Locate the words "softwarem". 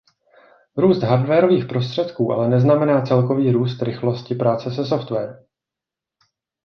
4.85-5.45